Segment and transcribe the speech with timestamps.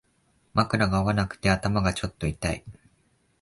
[0.55, 2.63] 枕が合わなくて頭がちょっと痛い